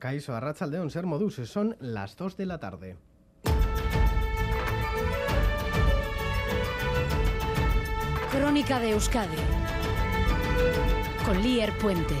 [0.00, 2.96] Caiso Arrachaldeón, Ser Modus, son las 2 de la tarde.
[8.32, 9.36] Crónica de Euskadi
[11.26, 12.14] con Lier Puente.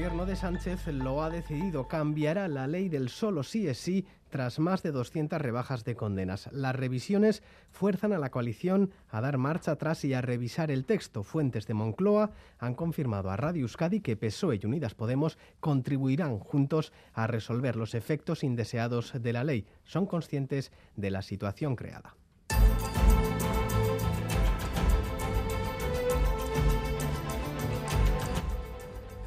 [0.00, 4.58] Gobierno de Sánchez lo ha decidido, cambiará la ley del solo sí es sí tras
[4.58, 6.48] más de 200 rebajas de condenas.
[6.52, 11.22] Las revisiones fuerzan a la coalición a dar marcha atrás y a revisar el texto.
[11.22, 16.94] Fuentes de Moncloa han confirmado a Radio Euskadi que PSOE y Unidas Podemos contribuirán juntos
[17.12, 19.66] a resolver los efectos indeseados de la ley.
[19.84, 22.16] Son conscientes de la situación creada.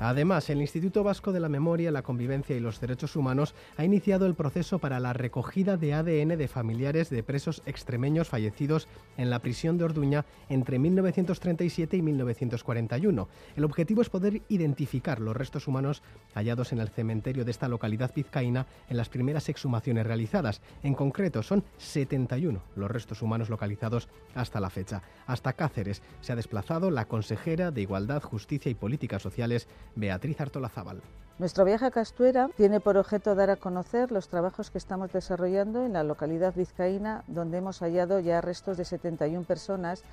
[0.03, 4.25] Además, el Instituto Vasco de la Memoria, la Convivencia y los Derechos Humanos ha iniciado
[4.25, 9.39] el proceso para la recogida de ADN de familiares de presos extremeños fallecidos en la
[9.39, 13.29] prisión de Orduña entre 1937 y 1941.
[13.55, 16.03] El objetivo es poder identificar los restos humanos
[16.35, 20.61] hallados en el cementerio de esta localidad vizcaína en las primeras exhumaciones realizadas.
[20.83, 25.01] En concreto, son 71 los restos humanos localizados hasta la fecha.
[25.27, 31.01] Hasta Cáceres se ha desplazado la consejera de Igualdad, Justicia y Políticas Sociales, Beatriz Artolazábal.
[31.39, 35.83] Nuestro viaje a Castuera tiene por objeto dar a conocer los trabajos que estamos desarrollando
[35.85, 40.03] en la localidad vizcaína, donde hemos hallado ya restos de 71 personas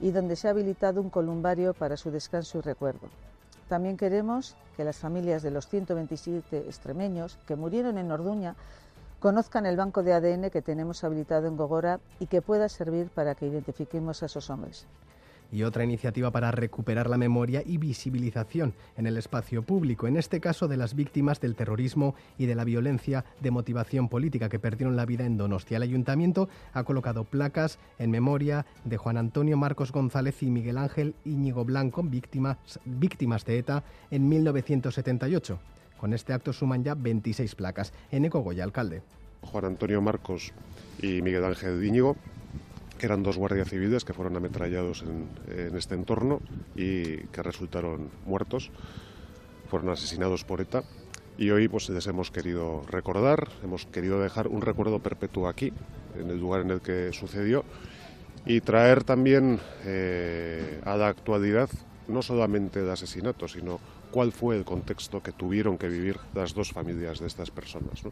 [0.00, 3.08] y donde se ha habilitado un columbario para su descanso y recuerdo.
[3.68, 8.56] También queremos que las familias de los 127 extremeños que murieron en Orduña
[9.20, 13.34] conozcan el banco de ADN que tenemos habilitado en Gogora y que pueda servir para
[13.34, 14.86] que identifiquemos a esos hombres
[15.52, 20.40] y otra iniciativa para recuperar la memoria y visibilización en el espacio público, en este
[20.40, 24.96] caso de las víctimas del terrorismo y de la violencia de motivación política que perdieron
[24.96, 25.76] la vida en Donostia.
[25.76, 31.14] El ayuntamiento ha colocado placas en memoria de Juan Antonio Marcos González y Miguel Ángel
[31.24, 35.58] Íñigo Blanco, víctimas, víctimas de ETA en 1978.
[35.98, 37.92] Con este acto suman ya 26 placas.
[38.10, 39.02] En Goya, alcalde.
[39.42, 40.52] Juan Antonio Marcos
[41.02, 42.16] y Miguel Ángel Íñigo
[43.00, 46.42] que eran dos guardias civiles que fueron ametrallados en, este entorno
[46.76, 48.70] y que resultaron muertos,
[49.68, 50.84] fueron asesinados por ETA.
[51.38, 55.72] Y hoy pues les hemos querido recordar, hemos querido dejar un recuerdo perpetuo aquí,
[56.14, 57.64] en el lugar en el que sucedió,
[58.44, 61.70] y traer también eh, a la actualidad
[62.06, 66.70] no solamente de asesinato, sino cuál fue el contexto que tuvieron que vivir las dos
[66.72, 68.04] familias de estas personas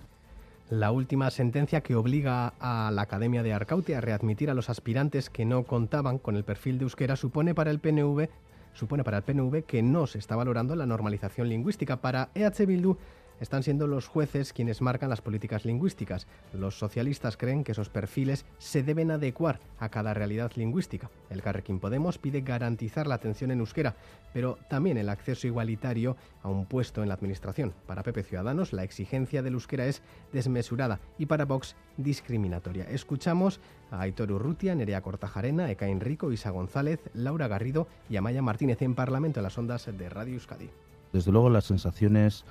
[0.70, 5.30] la última sentencia que obliga a la Academia de Arcaute a readmitir a los aspirantes
[5.30, 8.28] que no contaban con el perfil de euskera supone para el PNV
[8.74, 12.00] supone para el PNV que no se está valorando la normalización lingüística.
[12.00, 12.96] Para EH Bildu
[13.40, 16.26] están siendo los jueces quienes marcan las políticas lingüísticas.
[16.52, 21.10] Los socialistas creen que esos perfiles se deben adecuar a cada realidad lingüística.
[21.30, 23.96] El Carrequín Podemos pide garantizar la atención en euskera,
[24.32, 27.74] pero también el acceso igualitario a un puesto en la administración.
[27.86, 32.84] Para Pepe Ciudadanos, la exigencia del euskera es desmesurada y para Vox discriminatoria.
[32.84, 33.60] Escuchamos
[33.90, 38.94] a Aitor Urrutia, Nerea Cortajarena, Eka Enrico, Isa González, Laura Garrido y Amaya Martínez en
[38.94, 40.70] Parlamento en las ondas de Radio Euskadi.
[41.12, 42.44] Desde luego las sensaciones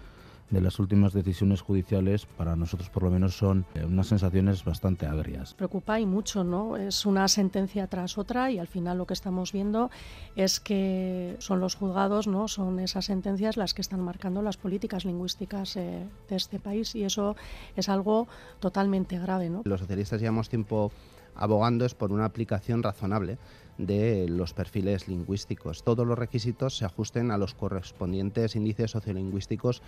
[0.50, 5.06] de las últimas decisiones judiciales para nosotros por lo menos son eh, unas sensaciones bastante
[5.06, 5.54] agrias.
[5.54, 6.78] Preocupa y mucho, ¿no?
[6.78, 9.90] Es una sentencia tras otra y al final lo que estamos viendo
[10.36, 12.48] es que son los juzgados, ¿no?
[12.48, 17.04] Son esas sentencias las que están marcando las políticas lingüísticas eh, de este país y
[17.04, 17.36] eso
[17.76, 18.28] es algo
[18.60, 19.62] totalmente grave, ¿no?
[19.66, 20.92] Los socialistas llevamos tiempo
[21.38, 23.38] abogando es por una aplicación razonable
[23.78, 25.84] de los perfiles lingüísticos.
[25.84, 29.82] Todos los requisitos se ajusten a los correspondientes índices sociolingüísticos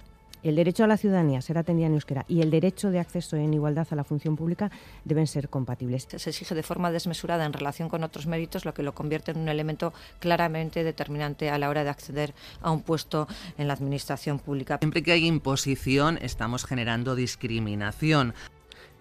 [0.43, 3.53] el derecho a la ciudadanía ser atendida en euskera y el derecho de acceso en
[3.53, 4.71] igualdad a la función pública
[5.05, 6.07] deben ser compatibles.
[6.15, 9.37] Se exige de forma desmesurada en relación con otros méritos, lo que lo convierte en
[9.39, 13.27] un elemento claramente determinante a la hora de acceder a un puesto
[13.57, 14.77] en la administración pública.
[14.79, 18.33] Siempre que hay imposición, estamos generando discriminación.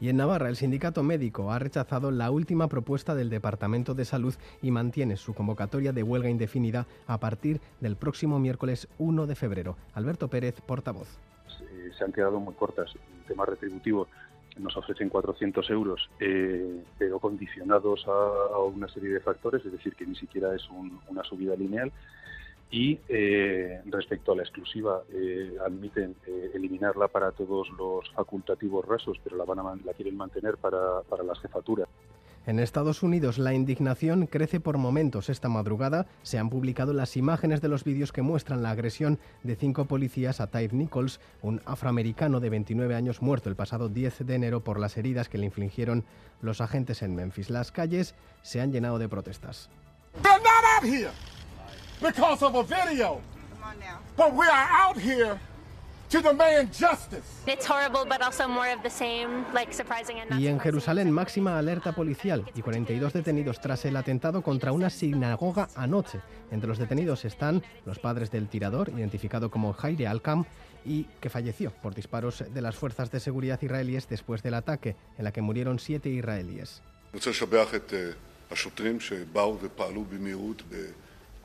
[0.00, 4.34] Y en Navarra, el sindicato médico ha rechazado la última propuesta del Departamento de Salud
[4.62, 9.76] y mantiene su convocatoria de huelga indefinida a partir del próximo miércoles 1 de febrero.
[9.94, 11.19] Alberto Pérez, portavoz.
[11.96, 12.90] Se han quedado muy cortas.
[12.94, 14.08] El tema retributivo
[14.58, 20.06] nos ofrecen 400 euros, eh, pero condicionados a, una serie de factores, es decir, que
[20.06, 20.69] ni siquiera es
[21.08, 21.93] una subida lineal
[22.70, 29.19] y eh, respecto a la exclusiva eh, admiten eh, eliminarla para todos los facultativos rasos,
[29.25, 31.88] pero la, van a, la quieren mantener para, para las jefaturas.
[32.49, 35.29] En Estados Unidos la indignación crece por momentos.
[35.29, 39.55] Esta madrugada se han publicado las imágenes de los vídeos que muestran la agresión de
[39.55, 44.35] cinco policías a Tyre Nichols, un afroamericano de 29 años muerto el pasado 10 de
[44.35, 46.06] enero por las heridas que le infligieron
[46.41, 47.50] los agentes en Memphis.
[47.50, 49.69] Las calles se han llenado de protestas.
[52.00, 53.21] because of a video.
[54.17, 55.39] But we are out here
[56.08, 57.22] to demand justice.
[57.46, 60.58] It's horrible, but also more of the same, like surprising and not Y en.
[60.58, 66.20] Jerusalén, máxima alerta policial y 42 detenidos tras el atentado contra una sinagoga anoche.
[66.50, 70.44] Entre los detenidos están los padres del tirador, identificado como Jaire Alkam,
[70.84, 75.25] y que falleció por disparos de las fuerzas de seguridad israelíes después del ataque, en
[75.25, 76.82] la que murieron siete israelíes.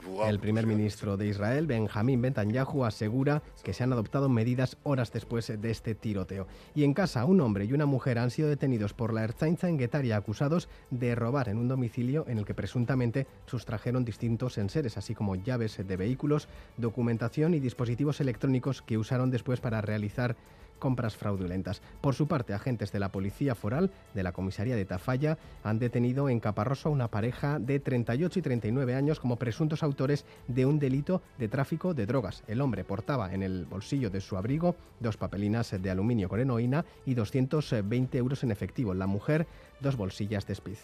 [0.05, 5.13] El pues primer ministro de Israel, Benjamín Netanyahu, asegura que se han adoptado medidas horas
[5.13, 6.45] después de este tiroteo.
[6.75, 9.77] Y en casa, un hombre y una mujer han sido detenidos por la Erzainza en
[9.77, 15.15] Guetaria acusados de robar en un domicilio en el que presuntamente sustrajeron distintos enseres, así
[15.15, 20.35] como llaves de vehículos, documentación y dispositivos electrónicos que usaron después para realizar
[20.83, 21.81] compras fraudulentas.
[22.01, 26.27] Por su parte, agentes de la Policía Foral de la comisaría de Tafalla han detenido
[26.27, 30.79] en Caparroso a una pareja de 38 y 39 años como presuntos autores de un
[30.79, 32.43] delito de tráfico de drogas.
[32.47, 36.83] El hombre portaba en el bolsillo de su abrigo dos papelinas de aluminio con heroína
[37.05, 38.93] y 220 euros en efectivo.
[38.93, 39.47] La mujer,
[39.79, 40.79] dos bolsillas de speed.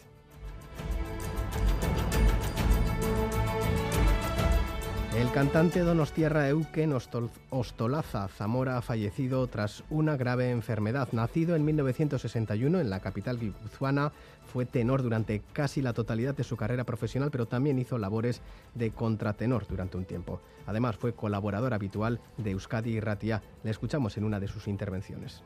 [5.19, 11.09] El cantante donostiarra Euken Ostol- Ostolaza Zamora fallecido tras una grave enfermedad.
[11.11, 14.13] Nacido en 1961 en la capital guipuzcoana,
[14.45, 18.41] fue tenor durante casi la totalidad de su carrera profesional, pero también hizo labores
[18.75, 20.39] de contratenor durante un tiempo.
[20.65, 23.43] Además, fue colaborador habitual de Euskadi y Ratia.
[23.65, 25.43] Le escuchamos en una de sus intervenciones.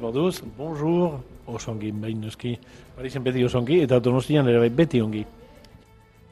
[0.00, 2.58] Moduz, bonjour, oso ongi, behin noski.
[2.94, 4.46] Parisen beti oso ongi, eta donostian
[4.76, 5.26] beti ongi.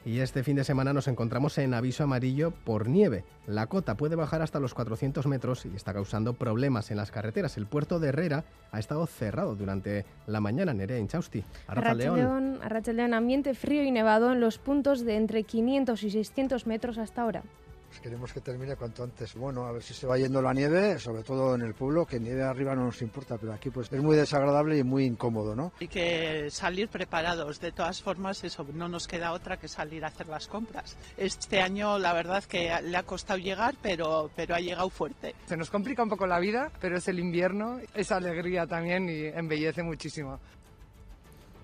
[0.03, 3.23] Y este fin de semana nos encontramos en aviso amarillo por nieve.
[3.45, 7.55] La cota puede bajar hasta los 400 metros y está causando problemas en las carreteras.
[7.57, 10.73] El puerto de Herrera ha estado cerrado durante la mañana.
[10.73, 12.19] Nerea Inchausti, Arrachaldeón.
[12.19, 16.97] Arrachaldeón, Arrachaldeón, ambiente frío y nevado en los puntos de entre 500 y 600 metros
[16.97, 17.43] hasta ahora.
[17.91, 19.35] Pues queremos que termine cuanto antes.
[19.35, 22.21] Bueno, a ver si se va yendo la nieve, sobre todo en el pueblo, que
[22.21, 25.73] nieve arriba no nos importa, pero aquí pues es muy desagradable y muy incómodo, ¿no?
[25.77, 27.59] Hay que salir preparados.
[27.59, 30.95] De todas formas, eso no nos queda otra que salir a hacer las compras.
[31.17, 35.35] Este año, la verdad que le ha costado llegar, pero, pero ha llegado fuerte.
[35.47, 39.25] Se nos complica un poco la vida, pero es el invierno, es alegría también y
[39.25, 40.39] embellece muchísimo.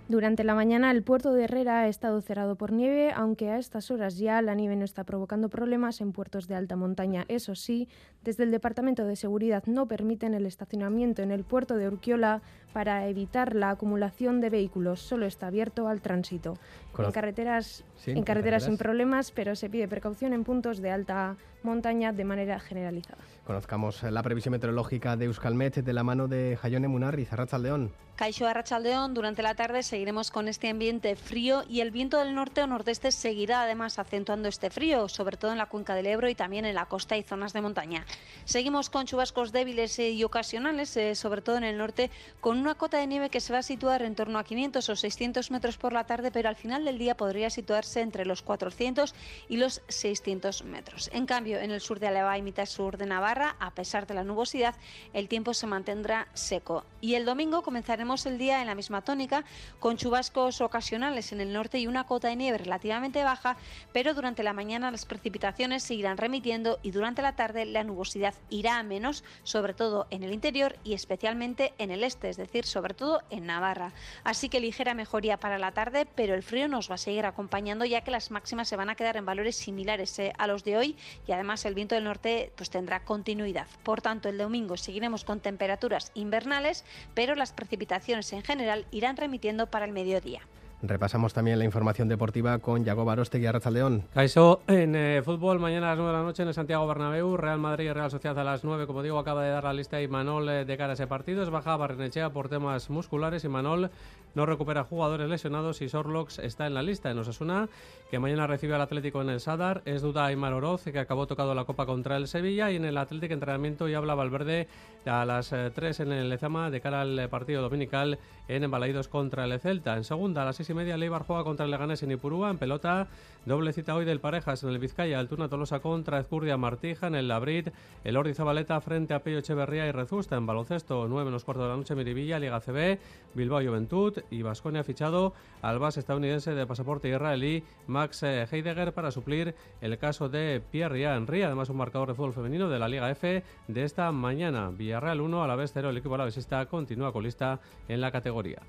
[0.09, 3.91] Durante la mañana el puerto de Herrera ha estado cerrado por nieve, aunque a estas
[3.91, 7.25] horas ya la nieve no está provocando problemas en puertos de alta montaña.
[7.27, 7.89] Eso sí,
[8.23, 12.41] desde el Departamento de Seguridad no permiten el estacionamiento en el puerto de Urquiola
[12.77, 14.99] para evitar la acumulación de vehículos.
[14.99, 16.59] Solo está abierto al tránsito.
[16.95, 21.37] En carreteras, Sí, en carreteras sin problemas, pero se pide precaución en puntos de alta
[21.63, 23.23] montaña de manera generalizada.
[23.45, 27.91] Conozcamos la previsión meteorológica de Euskalmet de la mano de Jaione Munarriz, Arrachaldeón.
[28.17, 32.63] Caixo Arrachaldeón, durante la tarde seguiremos con este ambiente frío y el viento del norte
[32.63, 36.33] o nordeste seguirá además acentuando este frío, sobre todo en la cuenca del Ebro y
[36.33, 38.05] también en la costa y zonas de montaña.
[38.43, 42.09] Seguimos con chubascos débiles eh, y ocasionales, eh, sobre todo en el norte,
[42.41, 44.95] con una cota de nieve que se va a situar en torno a 500 o
[44.97, 49.15] 600 metros por la tarde, pero al final del día podría situarse entre los 400
[49.47, 51.09] y los 600 metros.
[51.13, 54.15] En cambio, en el sur de Álava y mitad sur de Navarra, a pesar de
[54.15, 54.75] la nubosidad,
[55.13, 56.83] el tiempo se mantendrá seco.
[56.99, 59.45] Y el domingo comenzaremos el día en la misma tónica,
[59.79, 63.55] con chubascos ocasionales en el norte y una cota de nieve relativamente baja,
[63.93, 68.33] pero durante la mañana las precipitaciones se irán remitiendo y durante la tarde la nubosidad
[68.49, 72.46] irá a menos, sobre todo en el interior y especialmente en el este, es decir,
[72.65, 73.91] sobre todo en Navarra.
[74.23, 77.85] Así que ligera mejoría para la tarde, pero el frío nos va a seguir acompañando
[77.85, 80.77] ya que las máximas se van a quedar en valores similares eh, a los de
[80.77, 83.67] hoy y además el viento del norte pues tendrá continuidad.
[83.83, 89.67] Por tanto, el domingo seguiremos con temperaturas invernales, pero las precipitaciones en general irán remitiendo
[89.67, 90.41] para el mediodía.
[90.83, 94.03] Repasamos también la información deportiva con Yago Barostegui, Arrachaldeón.
[94.13, 97.35] Caixo, en eh, fútbol, mañana a las 9 de la noche en el Santiago Bernabéu,
[97.35, 99.99] Real Madrid y Real Sociedad a las 9, como digo, acaba de dar la lista
[99.99, 101.41] y Manol eh, de cara a ese partido.
[101.41, 103.89] Es baja Barrenechea por temas musculares y Manol
[104.37, 107.09] no recupera jugadores lesionados y Sorlox está en la lista.
[107.09, 107.69] En Osasuna,
[108.11, 111.55] que mañana recibe al Atlético en el Sadar, es duda Aymar Oroz, que acabó tocado
[111.55, 114.67] la Copa contra el Sevilla, y en el Atlético entrenamiento ya habla Valverde
[115.07, 119.07] a las eh, 3 en el Lezama de cara al eh, partido dominical en Embalaídos
[119.07, 119.97] contra el Celta.
[119.97, 122.51] En segunda, a las 6 y media, Leibar juega contra el Leganés en Ipurúa.
[122.51, 123.07] En pelota,
[123.45, 125.19] doble cita hoy del Parejas en el Vizcaya.
[125.19, 127.69] Altuna Tolosa contra Ezcurdia Martija en el Labrit.
[128.03, 130.37] El Ordi Zabaleta frente a Pello Echeverría y Rezusta.
[130.37, 132.99] En baloncesto, 9 menos cuarto de la noche, Miribilla, Liga CB,
[133.33, 138.93] Bilbao Juventud y Vasconia ha fichado al base estadounidense de pasaporte israelí Max eh, Heidegger
[138.93, 141.43] para suplir el caso de Pierre Henry.
[141.43, 144.69] Además, un marcador de fútbol femenino de la Liga F de esta mañana.
[144.69, 145.89] Villarreal 1, a la vez 0.
[145.89, 148.61] El equipo alavesista continúa colista en la categoría.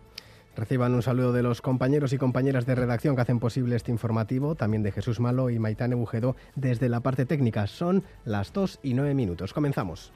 [0.58, 4.56] Reciban un saludo de los compañeros y compañeras de redacción que hacen posible este informativo,
[4.56, 7.68] también de Jesús Malo y Maitane Bujedo desde la parte técnica.
[7.68, 9.52] Son las 2 y 9 minutos.
[9.52, 10.12] Comenzamos.